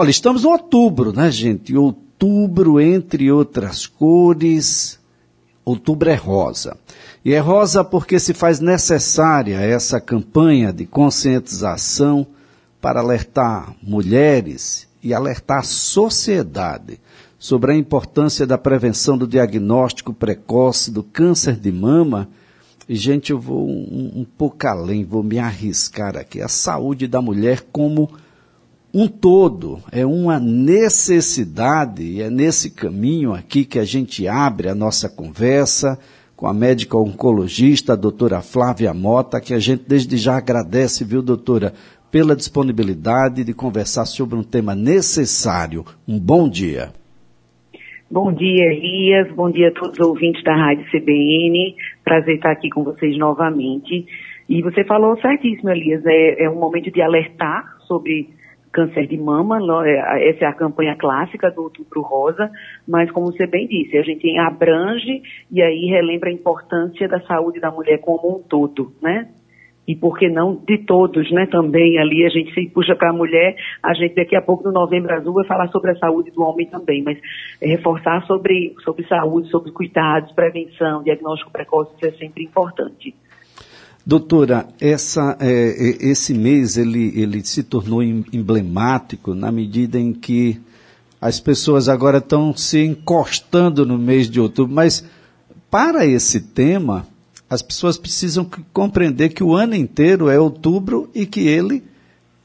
[0.00, 1.76] Olha, estamos em outubro, né, gente?
[1.76, 4.96] Outubro, entre outras cores,
[5.64, 6.76] outubro é rosa.
[7.24, 12.24] E é rosa porque se faz necessária essa campanha de conscientização
[12.80, 17.00] para alertar mulheres e alertar a sociedade
[17.36, 22.28] sobre a importância da prevenção do diagnóstico precoce do câncer de mama.
[22.88, 26.40] E, gente, eu vou um, um pouco além, vou me arriscar aqui.
[26.40, 28.08] A saúde da mulher como
[28.92, 34.74] um todo, é uma necessidade, e é nesse caminho aqui que a gente abre a
[34.74, 35.98] nossa conversa
[36.34, 41.20] com a médica oncologista, a doutora Flávia Mota, que a gente desde já agradece, viu,
[41.20, 41.74] doutora,
[42.10, 45.84] pela disponibilidade de conversar sobre um tema necessário.
[46.06, 46.90] Um bom dia.
[48.10, 49.30] Bom dia, Elias.
[49.34, 51.74] Bom dia a todos os ouvintes da Rádio CBN.
[52.02, 54.06] Prazer estar aqui com vocês novamente.
[54.48, 56.02] E você falou certíssimo, Elias.
[56.06, 58.30] É, é um momento de alertar sobre
[58.72, 62.50] câncer de mama, é, essa é a campanha clássica do Outubro Rosa,
[62.86, 67.60] mas como você bem disse, a gente abrange e aí relembra a importância da saúde
[67.60, 69.28] da mulher como um todo, né?
[69.86, 71.46] E por que não de todos, né?
[71.46, 74.72] Também ali a gente se puxa para a mulher, a gente daqui a pouco no
[74.72, 77.18] Novembro Azul vai falar sobre a saúde do homem também, mas
[77.60, 83.14] é reforçar sobre, sobre saúde, sobre cuidados, prevenção, diagnóstico precoce, isso é sempre importante.
[84.08, 90.58] Doutora, essa, é, esse mês ele, ele se tornou emblemático na medida em que
[91.20, 95.04] as pessoas agora estão se encostando no mês de outubro, mas
[95.70, 97.06] para esse tema,
[97.50, 101.84] as pessoas precisam compreender que o ano inteiro é outubro e que ele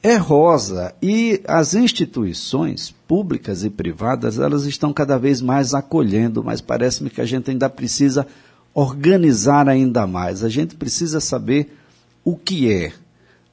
[0.04, 0.94] é rosa.
[1.02, 7.22] E as instituições públicas e privadas, elas estão cada vez mais acolhendo, mas parece-me que
[7.22, 8.28] a gente ainda precisa
[8.74, 10.44] organizar ainda mais.
[10.44, 11.78] A gente precisa saber
[12.24, 12.92] o que é,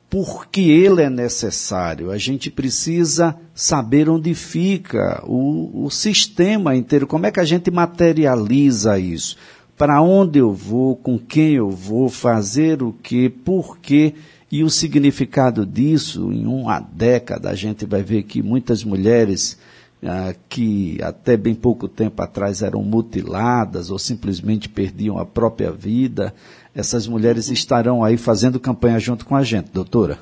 [0.09, 2.11] por que ele é necessário.
[2.11, 7.71] A gente precisa saber onde fica o, o sistema inteiro, como é que a gente
[7.71, 9.37] materializa isso.
[9.77, 14.15] Para onde eu vou, com quem eu vou, fazer o que, por quê.
[14.53, 19.57] E o significado disso, em uma década, a gente vai ver que muitas mulheres
[20.03, 26.33] ah, que até bem pouco tempo atrás eram mutiladas ou simplesmente perdiam a própria vida,
[26.75, 30.19] essas mulheres estarão aí fazendo campanha junto com a gente, doutora.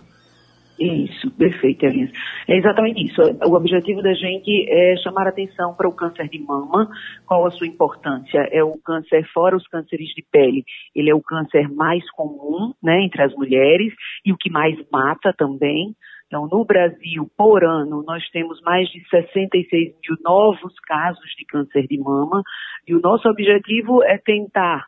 [0.78, 2.12] Isso, perfeito, Elisa.
[2.46, 3.20] É exatamente isso.
[3.44, 6.88] O objetivo da gente é chamar atenção para o câncer de mama.
[7.26, 8.48] Qual a sua importância?
[8.52, 10.64] É o câncer, fora os cânceres de pele,
[10.94, 13.92] ele é o câncer mais comum né, entre as mulheres
[14.24, 15.96] e o que mais mata também.
[16.28, 21.86] Então, no Brasil, por ano, nós temos mais de 66 mil novos casos de câncer
[21.86, 22.42] de mama,
[22.86, 24.86] e o nosso objetivo é tentar,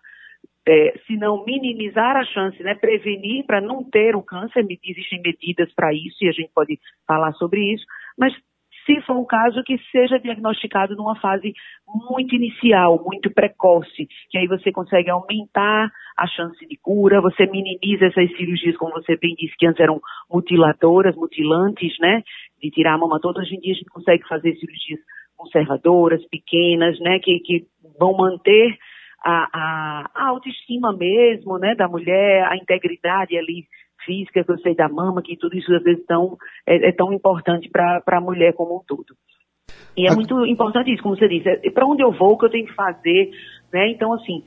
[0.68, 5.72] é, se não minimizar a chance, né, prevenir para não ter o câncer, existem medidas
[5.74, 7.86] para isso, e a gente pode falar sobre isso,
[8.18, 8.34] mas
[8.90, 11.54] se for um caso que seja diagnosticado numa fase
[12.10, 18.06] muito inicial, muito precoce, que aí você consegue aumentar a chance de cura, você minimiza
[18.06, 22.22] essas cirurgias, como você bem disse, que antes eram mutiladoras, mutilantes, né,
[22.60, 25.00] de tirar a mama toda, hoje em dia a gente consegue fazer cirurgias
[25.36, 27.66] conservadoras, pequenas, né, que, que
[27.98, 28.76] vão manter
[29.24, 33.66] a, a, a autoestima mesmo, né, da mulher, a integridade ali
[34.04, 37.12] física, que eu sei da mama, que tudo isso às vezes tão, é, é tão
[37.12, 39.14] importante para a mulher como um todo.
[39.96, 42.46] E é muito importante isso, como você disse, é, para onde eu vou, o que
[42.46, 43.30] eu tenho que fazer,
[43.72, 43.88] né?
[43.90, 44.42] Então, assim,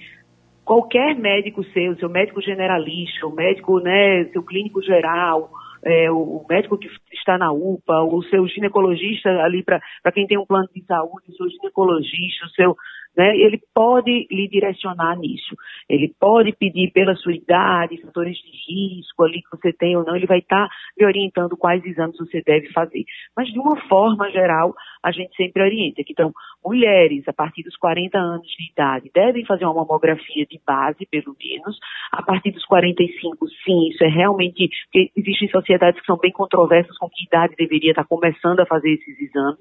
[0.63, 5.51] qualquer médico seu, seu médico generalista, o médico, né, seu clínico geral,
[5.85, 10.45] é, o médico que está na UPA, o seu ginecologista ali para quem tem um
[10.45, 12.75] plano de saúde, o seu ginecologista, o seu
[13.15, 15.55] né, ele pode lhe direcionar nisso.
[15.87, 20.15] Ele pode pedir pela sua idade, fatores de risco ali que você tem ou não,
[20.15, 23.03] ele vai estar tá lhe orientando quais exames você deve fazer.
[23.35, 26.31] Mas de uma forma geral, a gente sempre orienta que então
[26.63, 31.35] mulheres a partir dos 40 anos de idade devem fazer uma mamografia de base, pelo
[31.39, 31.77] menos.
[32.11, 36.97] A partir dos 45, sim, isso é realmente porque existem sociedades que são bem controversas
[36.97, 39.59] com que idade deveria estar começando a fazer esses exames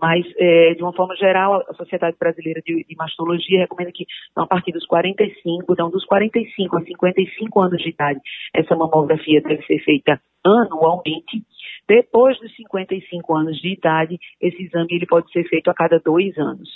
[0.00, 4.44] mas, é, de uma forma geral, a Sociedade Brasileira de, de Mastologia recomenda que, então,
[4.44, 8.20] a partir dos 45, então, dos 45 a 55 anos de idade,
[8.54, 11.44] essa mamografia deve ser feita anualmente.
[11.88, 16.36] Depois dos 55 anos de idade, esse exame ele pode ser feito a cada dois
[16.38, 16.68] anos.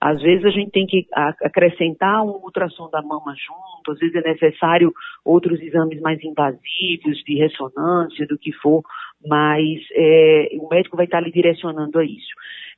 [0.00, 4.20] Às vezes a gente tem que acrescentar um ultrassom da mama junto, às vezes é
[4.20, 4.92] necessário
[5.24, 8.82] outros exames mais invasivos, de ressonância, do que for,
[9.26, 12.32] mas é, o médico vai estar lhe direcionando a isso.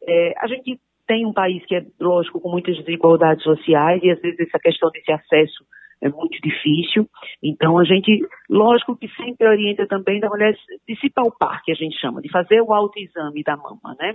[0.06, 4.20] É, a gente tem um país que é, lógico, com muitas desigualdades sociais e às
[4.20, 5.64] vezes essa questão desse acesso
[6.00, 7.06] é muito difícil.
[7.42, 10.54] Então a gente, lógico que sempre orienta também da mulher
[10.88, 14.14] de se palpar, que a gente chama, de fazer o autoexame da mama, né?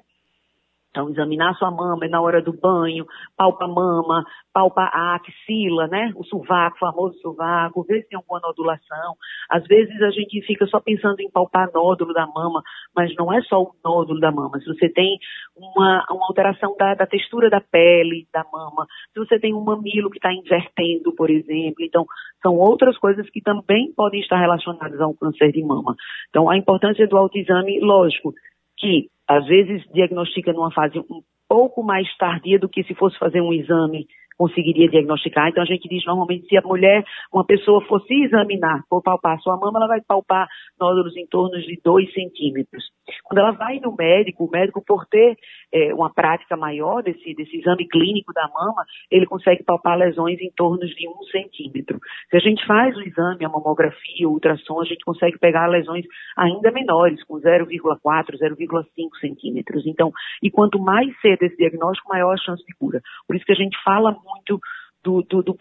[0.96, 3.06] Então, examinar sua mama na hora do banho,
[3.36, 6.14] palpa a mama, palpa a axila, né?
[6.16, 9.16] O sovaco, o famoso sovaco, ver se tem alguma nodulação.
[9.50, 12.64] Às vezes a gente fica só pensando em palpar nódulo da mama,
[12.96, 14.58] mas não é só o nódulo da mama.
[14.60, 15.20] Se você tem
[15.54, 20.10] uma, uma alteração da, da textura da pele da mama, se você tem um mamilo
[20.10, 22.06] que está invertendo, por exemplo, então
[22.42, 25.94] são outras coisas que também podem estar relacionadas ao câncer de mama.
[26.30, 28.34] Então, a importância do autoexame, lógico,
[28.78, 33.42] que às vezes diagnostica numa fase um pouco mais tardia do que se fosse fazer
[33.42, 34.08] um exame
[34.38, 35.50] conseguiria diagnosticar.
[35.50, 37.04] Então a gente diz normalmente se a mulher,
[37.34, 40.48] uma pessoa for se examinar, for palpar sua mama, ela vai palpar
[40.80, 42.84] nódulos em torno de 2 centímetros.
[43.24, 45.38] Quando ela vai no médico, o médico por ter
[45.74, 50.52] é, uma prática maior desse, desse exame clínico da mama, ele consegue palpar lesões em
[50.56, 52.00] torno de 1 um centímetro.
[52.30, 56.06] Se a gente faz o exame, a mamografia, o ultrassom, a gente consegue pegar lesões
[56.38, 58.86] ainda menores, com 0,4, 0,5
[59.20, 59.86] centímetros.
[59.86, 60.12] Então,
[60.42, 63.02] e quanto mais cedo esse diagnóstico, maior a chance de cura.
[63.28, 64.60] Por isso que a gente fala muito
[65.04, 65.56] do, do, do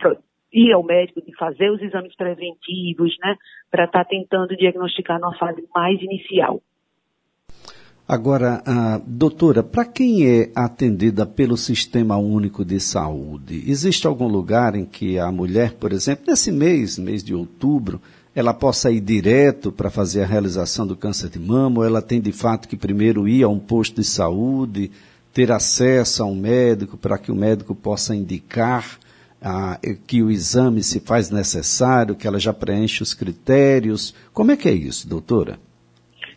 [0.53, 3.37] ir ao médico, de fazer os exames preventivos, né,
[3.71, 6.63] para estar tá tentando diagnosticar numa fase mais inicial.
[8.07, 8.63] Agora,
[9.07, 15.19] doutora, para quem é atendida pelo Sistema Único de Saúde, existe algum lugar em que
[15.19, 18.01] a mulher, por exemplo, nesse mês, mês de outubro,
[18.35, 22.21] ela possa ir direto para fazer a realização do câncer de mama, ou ela tem
[22.21, 24.91] de fato que primeiro ir a um posto de saúde,
[25.35, 28.85] ter acesso a um médico para que o médico possa indicar
[29.43, 34.15] ah, que o exame se faz necessário, que ela já preenche os critérios.
[34.33, 35.59] Como é que é isso, doutora?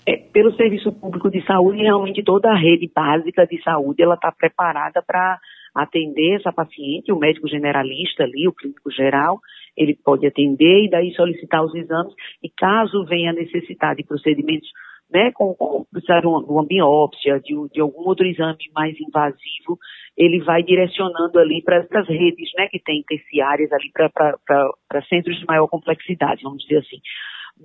[0.05, 4.31] É, pelo Serviço Público de Saúde, realmente toda a rede básica de saúde ela está
[4.31, 5.39] preparada para
[5.75, 9.39] atender essa paciente, o médico generalista ali, o clínico geral,
[9.75, 14.69] ele pode atender e daí solicitar os exames e caso venha necessitar de procedimentos
[15.12, 19.77] né, com, com precisar de uma, biópsia, de, de, algum outro exame mais invasivo,
[20.18, 25.45] ele vai direcionando ali para as redes, né, que tem terciárias ali para centros de
[25.45, 26.98] maior complexidade, vamos dizer assim.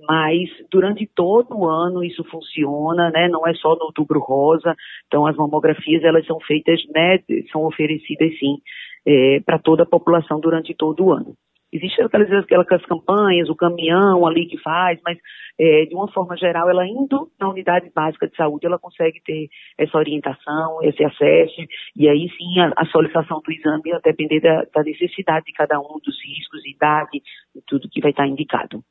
[0.07, 4.73] Mas durante todo o ano isso funciona, né, não é só no outubro rosa,
[5.07, 7.19] então as mamografias elas são feitas, né,
[7.51, 8.57] são oferecidas sim,
[9.05, 11.35] é, para toda a população durante todo o ano.
[11.73, 15.17] Existem aquelas, aquelas campanhas, o caminhão ali que faz, mas
[15.59, 19.49] é, de uma forma geral, ela indo na unidade básica de saúde, ela consegue ter
[19.77, 21.61] essa orientação, esse acesso,
[21.95, 25.79] e aí sim a, a solicitação do exame vai depender da, da, necessidade de cada
[25.79, 27.21] um, dos riscos, idade
[27.67, 28.83] tudo que vai estar indicado.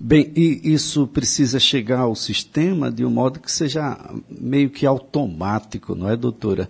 [0.00, 3.96] Bem, e isso precisa chegar ao sistema de um modo que seja
[4.28, 6.68] meio que automático, não é, doutora?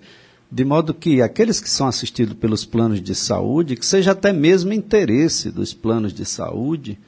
[0.54, 4.70] De modo que aqueles que são assistidos pelos planos de saúde, que seja até mesmo
[4.70, 6.99] interesse dos planos de saúde,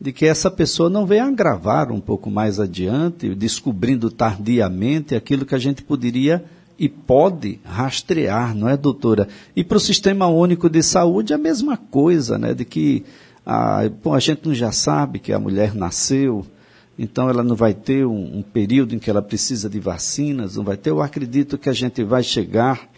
[0.00, 5.54] de que essa pessoa não venha agravar um pouco mais adiante, descobrindo tardiamente aquilo que
[5.54, 6.44] a gente poderia
[6.76, 9.28] e pode rastrear, não é, doutora?
[9.54, 12.52] E para o Sistema Único de Saúde a mesma coisa, né?
[12.52, 13.04] De que
[13.46, 16.44] a, bom, a gente não já sabe que a mulher nasceu,
[16.98, 20.64] então ela não vai ter um, um período em que ela precisa de vacinas, não
[20.64, 20.90] vai ter.
[20.90, 22.90] Eu acredito que a gente vai chegar,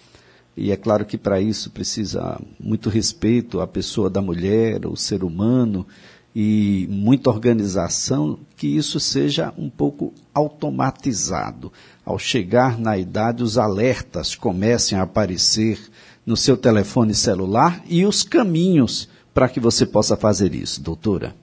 [0.56, 5.22] e é claro que para isso precisa muito respeito à pessoa da mulher, o ser
[5.22, 5.86] humano,
[6.34, 11.72] e muita organização, que isso seja um pouco automatizado.
[12.04, 15.78] Ao chegar na idade, os alertas comecem a aparecer
[16.24, 21.34] no seu telefone celular e os caminhos para que você possa fazer isso, doutora.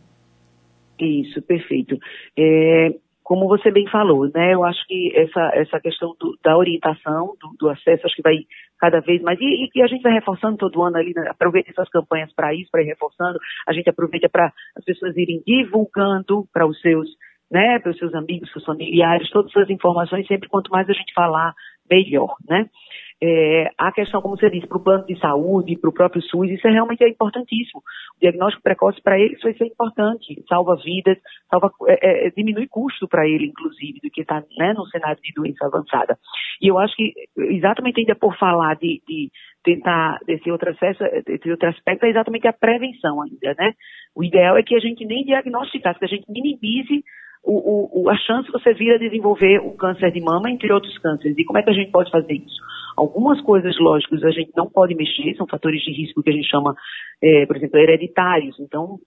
[0.99, 1.97] Isso, perfeito.
[2.37, 2.93] É,
[3.27, 7.57] como você bem falou, né, eu acho que essa, essa questão do, da orientação, do,
[7.59, 8.37] do, acesso, acho que vai
[8.79, 11.89] cada vez mais, e, e a gente vai reforçando todo ano ali, né, aproveita essas
[11.89, 13.37] campanhas para isso, para ir reforçando,
[13.67, 17.09] a gente aproveita para as pessoas irem divulgando para os seus,
[17.51, 21.13] né, para os seus amigos, seus familiares, todas essas informações, sempre quanto mais a gente
[21.13, 21.53] falar,
[21.91, 22.69] melhor, né.
[23.21, 26.51] É, a questão, como você disse, para o plano de saúde, para o próprio SUS,
[26.51, 27.81] isso é realmente é importantíssimo.
[28.15, 31.17] O diagnóstico precoce para eles vai ser importante, salva vidas,
[31.49, 35.33] salva, é, é, diminui custo para ele, inclusive, do que está né, no cenário de
[35.33, 36.17] doença avançada.
[36.61, 39.31] E eu acho que, exatamente ainda por falar de, de
[39.63, 43.73] tentar desse outro acesso, desse outro aspecto, é exatamente a prevenção ainda, né?
[44.15, 47.03] O ideal é que a gente nem diagnosticasse, que a gente minimize
[47.43, 50.97] o, o, a chance de você vir a desenvolver o câncer de mama, entre outros
[50.97, 51.37] cânceres.
[51.37, 52.61] E como é que a gente pode fazer isso?
[52.95, 56.49] Algumas coisas, lógicas, a gente não pode mexer, são fatores de risco que a gente
[56.49, 56.75] chama,
[57.23, 58.59] é, por exemplo, hereditários.
[58.59, 58.97] Então,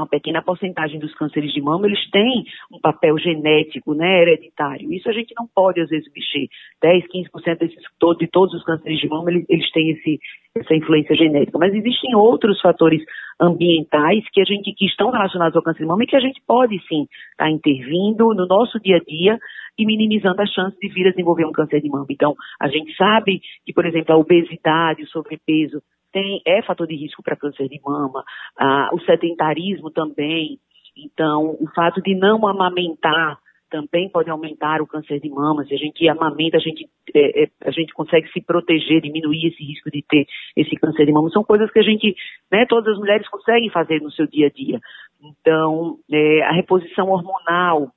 [0.00, 4.92] uma pequena porcentagem dos cânceres de mama, eles têm um papel genético, né, hereditário.
[4.92, 6.48] Isso a gente não pode, às vezes, mexer.
[6.80, 7.82] 10, 15% desses,
[8.18, 10.18] de todos os cânceres de mama, eles, eles têm esse,
[10.56, 11.58] essa influência genética.
[11.58, 13.02] Mas existem outros fatores
[13.40, 16.40] ambientais que a gente, que estão relacionados ao câncer de mama e que a gente
[16.46, 19.38] pode, sim, estar tá intervindo no nosso dia a dia
[19.78, 22.06] e minimizando a chance de vir a desenvolver um câncer de mama.
[22.10, 25.82] Então, a gente sabe que, por exemplo, a obesidade, o sobrepeso,
[26.12, 28.22] tem, é fator de risco para câncer de mama,
[28.58, 30.58] ah, o sedentarismo também.
[30.96, 33.38] Então, o fato de não amamentar
[33.72, 35.64] também pode aumentar o câncer de mama.
[35.64, 39.64] Se a gente amamenta, a gente, é, é, a gente consegue se proteger, diminuir esse
[39.64, 41.30] risco de ter esse câncer de mama.
[41.30, 42.14] São coisas que a gente,
[42.52, 44.78] né, todas as mulheres conseguem fazer no seu dia a dia.
[45.22, 47.90] Então, é, a reposição hormonal,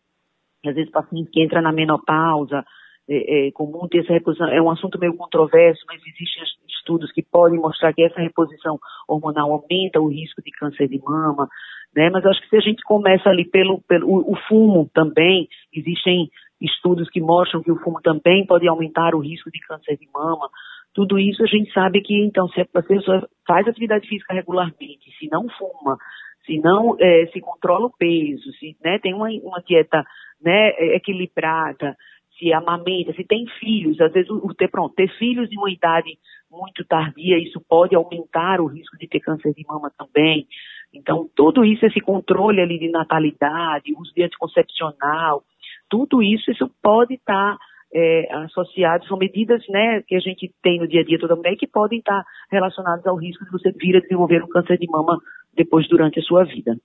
[0.66, 2.66] às vezes paciente que entra na menopausa,
[3.08, 6.42] é, é, comum ter essa reposição, é um assunto meio controverso, mas existem
[6.86, 11.50] estudos que podem mostrar que essa reposição hormonal aumenta o risco de câncer de mama,
[11.96, 12.10] né?
[12.12, 16.30] Mas acho que se a gente começa ali pelo, pelo o, o fumo também, existem
[16.62, 20.48] estudos que mostram que o fumo também pode aumentar o risco de câncer de mama.
[20.94, 25.28] Tudo isso a gente sabe que, então, se a pessoa faz atividade física regularmente, se
[25.30, 25.98] não fuma,
[26.46, 30.06] se não é, se controla o peso, se né, tem uma, uma dieta
[30.42, 31.96] né, equilibrada,
[32.38, 36.18] se amamenta, se tem filhos, às vezes o, ter, pronto, ter filhos em uma idade
[36.52, 40.48] muito tardia, isso pode aumentar o risco de ter câncer de mama também.
[40.94, 45.44] Então, tudo isso, esse controle ali de natalidade, uso de anticoncepcional,
[45.90, 47.58] tudo isso, isso pode estar
[47.94, 51.56] é, associado, são medidas né, que a gente tem no dia a dia toda mulher
[51.56, 55.18] que podem estar relacionadas ao risco de você vir a desenvolver um câncer de mama
[55.54, 56.78] depois durante a sua vida.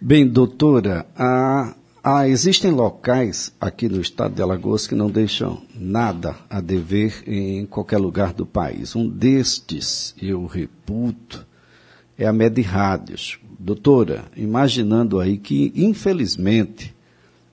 [0.00, 1.74] Bem, doutora, a
[2.08, 7.66] ah, existem locais aqui no estado de Alagoas que não deixam nada a dever em
[7.66, 8.94] qualquer lugar do país.
[8.94, 11.44] Um destes, eu reputo,
[12.16, 13.40] é a Med Rádios.
[13.58, 16.94] Doutora, imaginando aí que, infelizmente,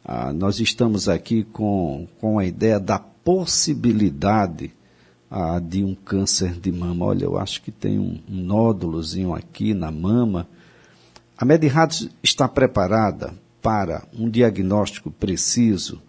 [0.05, 4.71] ah, nós estamos aqui com, com a ideia da possibilidade
[5.31, 7.05] ah, de um câncer de mama.
[7.05, 10.47] Olha, eu acho que tem um, um nódulozinho aqui na mama.
[11.35, 16.03] A Med Rádios está preparada para um diagnóstico preciso,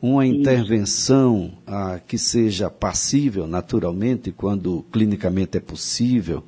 [0.00, 6.44] uma intervenção ah, que seja passível, naturalmente, quando clinicamente é possível,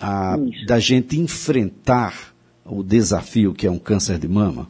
[0.00, 2.32] ah, da gente enfrentar
[2.64, 4.68] o desafio que é um câncer de mama?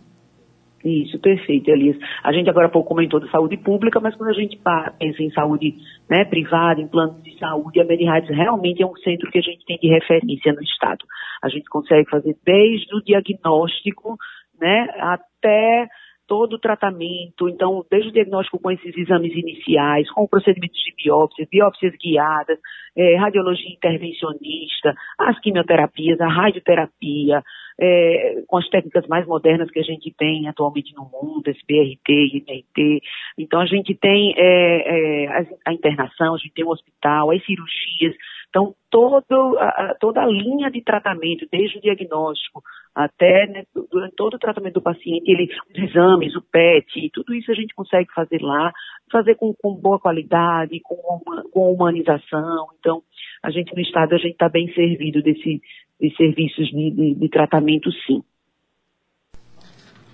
[0.84, 1.96] Isso, perfeito, Elias.
[2.24, 4.58] A gente agora há pouco comentou de saúde pública, mas quando a gente
[4.98, 5.74] pensa em saúde
[6.08, 9.64] né, privada, em planos de saúde, a Medirais realmente é um centro que a gente
[9.66, 11.04] tem de referência no Estado.
[11.42, 14.16] A gente consegue fazer desde o diagnóstico
[14.60, 15.88] né, até
[16.30, 21.48] todo o tratamento, então, desde o diagnóstico com esses exames iniciais, com procedimentos de biópsias,
[21.50, 22.56] biópsias guiadas,
[22.96, 27.42] é, radiologia intervencionista, as quimioterapias, a radioterapia,
[27.80, 32.36] é, com as técnicas mais modernas que a gente tem atualmente no mundo, esse BRT,
[32.36, 33.02] IMRT.
[33.36, 37.44] Então, a gente tem é, é, a, a internação, a gente tem o hospital, as
[37.44, 38.14] cirurgias,
[38.50, 44.34] então, todo, a, toda a linha de tratamento, desde o diagnóstico até né, durante todo
[44.34, 48.42] o tratamento do paciente, ele, os exames, o PET, tudo isso a gente consegue fazer
[48.42, 48.72] lá,
[49.10, 52.66] fazer com, com boa qualidade, com, uma, com humanização.
[52.80, 53.02] Então,
[53.42, 55.62] a gente no Estado, a gente está bem servido desse,
[56.00, 58.22] de serviços de, de, de tratamento, sim.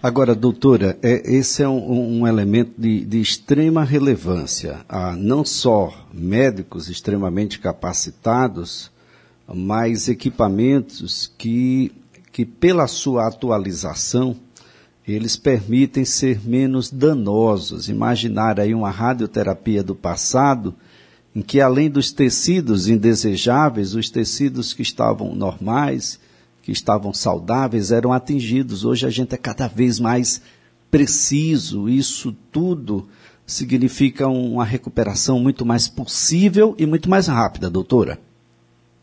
[0.02, 4.80] Agora, doutora, é, esse é um, um elemento de, de, extrema relevância.
[4.88, 8.90] Há não só médicos extremamente capacitados,
[9.52, 11.92] mas equipamentos que,
[12.30, 14.36] que pela sua atualização,
[15.08, 17.88] eles permitem ser menos danosos.
[17.88, 20.74] Imaginar aí uma radioterapia do passado,
[21.34, 26.20] em que além dos tecidos indesejáveis, os tecidos que estavam normais,
[26.66, 28.84] que estavam saudáveis eram atingidos.
[28.84, 30.42] Hoje a gente é cada vez mais
[30.90, 31.88] preciso.
[31.88, 33.06] Isso tudo
[33.46, 38.18] significa uma recuperação muito mais possível e muito mais rápida, doutora.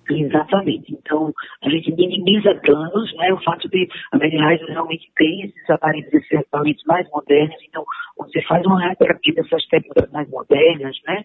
[0.09, 0.93] Exatamente.
[0.93, 1.31] Então,
[1.63, 3.31] a gente minimiza danos, né?
[3.31, 7.55] O fato de a Medirais realmente tem esses aparelhos, esses equipamentos mais modernos.
[7.69, 7.85] Então,
[8.17, 11.23] você faz uma radioterapia dessas técnicas mais modernas, né?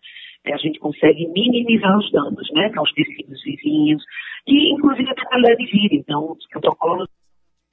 [0.49, 2.69] É, a gente consegue minimizar os danos, né?
[2.71, 4.03] Para os tecidos vizinhos
[4.47, 5.95] e, inclusive, a qualidade de vida.
[5.95, 7.09] Então, os protocolos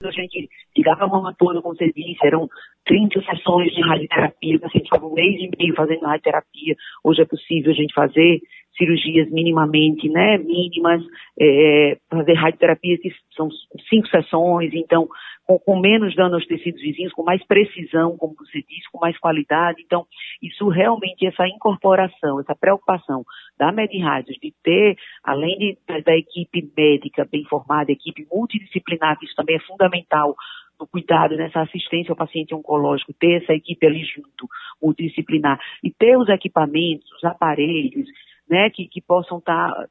[0.04, 2.50] a gente tirava a mama toda, como você disse, eram
[2.86, 6.76] 30 sessões de radioterapia, a gente ficava um mês e meio fazendo radioterapia.
[7.04, 8.42] Hoje é possível a gente fazer
[8.78, 11.02] cirurgias minimamente, né, mínimas,
[11.40, 13.50] é, fazer radioterapia que são
[13.90, 15.08] cinco sessões, então
[15.46, 19.18] com, com, menos dano aos tecidos vizinhos, com mais precisão, como você disse, com mais
[19.20, 19.82] qualidade.
[19.86, 20.06] Então,
[20.42, 23.24] isso realmente, essa incorporação, essa preocupação
[23.58, 29.36] da MedRádios de ter, além de, da equipe médica bem formada, equipe multidisciplinar, que isso
[29.36, 30.36] também é fundamental
[30.80, 34.48] no cuidado, nessa assistência ao paciente oncológico, ter essa equipe ali junto,
[34.82, 38.08] multidisciplinar, e ter os equipamentos, os aparelhos,
[38.50, 39.88] né, que, que possam estar tá,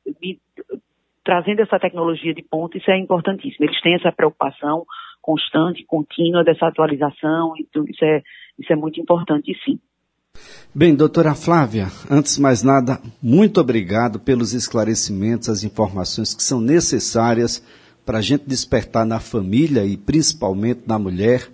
[1.25, 3.64] trazendo essa tecnologia de ponta, isso é importantíssimo.
[3.64, 4.85] Eles têm essa preocupação
[5.23, 8.23] constante, contínua dessa atualização, então isso é,
[8.59, 9.81] isso é muito importante, sim.
[10.75, 16.61] Bem, doutora Flávia, antes de mais nada, muito obrigado pelos esclarecimentos, as informações que são
[16.61, 17.64] necessárias
[18.04, 21.49] para a gente despertar na família e principalmente na mulher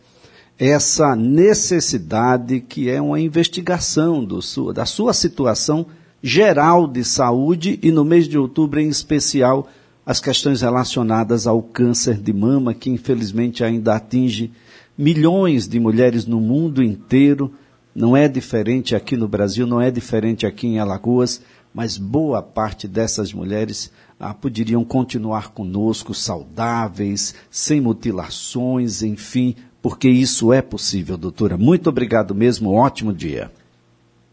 [0.59, 4.41] essa necessidade que é uma investigação do,
[4.73, 5.87] da sua situação
[6.23, 9.69] geral de saúde e no mês de outubro em especial
[10.05, 14.51] as questões relacionadas ao câncer de mama que infelizmente ainda atinge
[14.97, 17.53] milhões de mulheres no mundo inteiro.
[17.95, 21.41] Não é diferente aqui no Brasil, não é diferente aqui em Alagoas,
[21.73, 30.53] mas boa parte dessas mulheres ah, poderiam continuar conosco saudáveis, sem mutilações, enfim, porque isso
[30.53, 31.57] é possível, doutora.
[31.57, 33.51] Muito obrigado mesmo, um ótimo dia.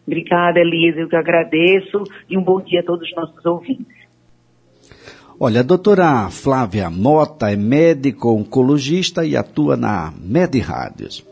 [0.07, 3.97] Obrigada, Elisa, eu que agradeço e um bom dia a todos os nossos ouvintes.
[5.37, 11.23] Olha, a doutora Flávia Mota é médico oncologista e atua na Med Rádios.